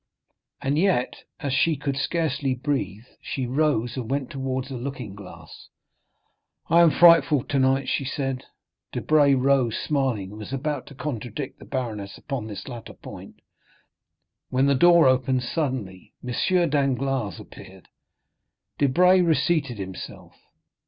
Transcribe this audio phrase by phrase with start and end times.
[0.63, 5.69] And yet, as she could scarcely breathe, she rose and went towards a looking glass.
[6.71, 8.45] "I am frightful tonight," she said.
[8.93, 13.41] Debray rose, smiling, and was about to contradict the baroness upon this latter point,
[14.49, 16.15] when the door opened suddenly.
[16.27, 16.31] M.
[16.71, 17.87] Danglars appeared;
[18.79, 20.33] Debray reseated himself.